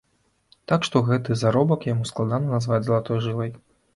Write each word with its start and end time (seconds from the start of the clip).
Так 0.71 0.87
што 0.89 1.01
гэты 1.09 1.37
заробак 1.41 1.85
яму 1.93 2.09
складана 2.11 2.49
назваць 2.57 2.83
залатой 2.87 3.21
жылай. 3.27 3.55